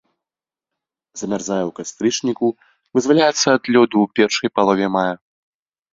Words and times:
Замярзае 1.19 1.59
ў 1.65 1.71
кастрычніку, 1.79 2.47
вызваляецца 2.99 3.47
ад 3.59 3.63
лёду 3.73 3.97
ў 4.05 4.19
першай 4.21 4.49
палове 4.57 4.87
мая. 4.99 5.13